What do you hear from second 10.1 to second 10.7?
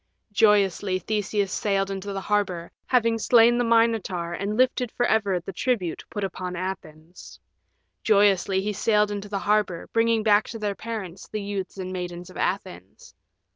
back to